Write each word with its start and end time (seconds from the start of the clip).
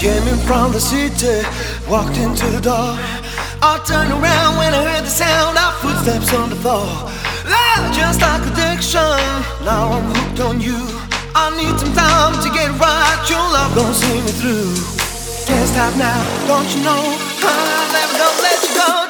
from 0.00 0.72
the 0.72 0.80
city, 0.80 1.44
walked 1.86 2.16
into 2.16 2.46
the 2.46 2.60
door. 2.60 2.96
I 3.60 3.76
turned 3.84 4.10
around 4.10 4.56
when 4.56 4.72
I 4.72 4.80
heard 4.88 5.04
the 5.04 5.12
sound 5.12 5.58
of 5.58 5.76
footsteps 5.82 6.32
on 6.32 6.48
the 6.48 6.56
floor. 6.56 6.88
Love, 7.44 7.92
just 7.92 8.22
like 8.22 8.40
addiction, 8.48 9.20
now 9.60 9.92
I'm 9.92 10.08
hooked 10.08 10.40
on 10.40 10.58
you. 10.58 10.80
I 11.36 11.52
need 11.52 11.76
some 11.78 11.92
time 11.92 12.32
to 12.40 12.48
get 12.48 12.72
right, 12.80 13.20
your 13.28 13.44
love 13.52 13.74
gonna 13.76 13.92
see 13.92 14.20
me 14.24 14.32
through. 14.40 14.72
Can't 15.44 15.68
stop 15.68 15.94
now, 15.96 16.20
don't 16.48 16.68
you 16.74 16.82
know? 16.82 17.02
I'll 17.44 17.92
never 17.92 18.16
gonna 18.16 18.42
let 18.42 18.58
you 18.64 18.74
go. 18.74 19.09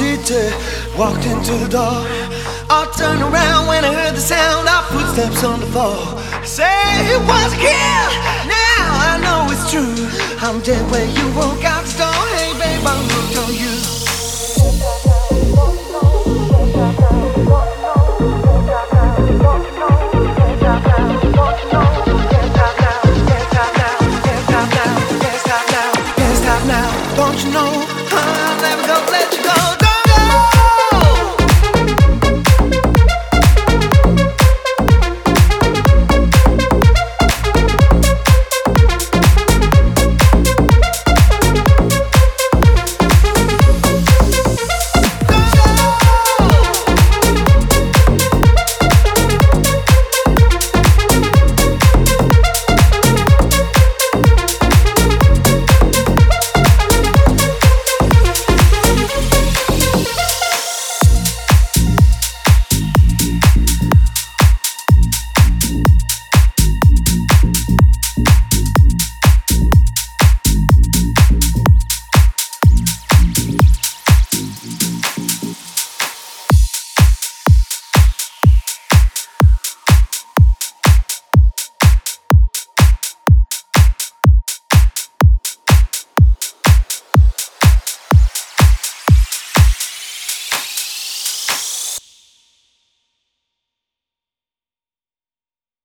city, 0.00 0.48
walked 0.96 1.26
into 1.26 1.52
the 1.62 1.68
door. 1.68 2.00
I 2.72 2.80
turned 2.96 3.20
around 3.20 3.66
when 3.68 3.84
I 3.84 3.92
heard 3.92 4.14
the 4.16 4.24
sound 4.34 4.66
of 4.66 4.82
footsteps 4.92 5.44
on 5.44 5.60
the 5.60 5.66
floor. 5.74 6.00
Say 6.42 6.80
it 7.14 7.20
was 7.28 7.50
a 7.52 7.60
kill. 7.66 8.06
Now 8.48 8.84
I 9.10 9.12
know 9.24 9.40
it's 9.52 9.66
true. 9.72 9.96
I'm 10.40 10.60
dead 10.62 10.84
when 10.90 11.06
you 11.16 11.26
walk 11.36 11.62
out 11.64 11.84
the 11.84 11.96
door. 12.00 12.22
Hey, 12.36 12.52
babe, 12.60 12.86
I'm 12.92 13.04
hooked 13.12 13.36
on 13.44 13.52
you. 13.62 13.74
Don't 27.16 27.44
you 27.44 27.50
know? 27.52 27.72
I'll 28.12 28.60
never 28.62 28.86
go 28.88 28.96
let 29.12 29.89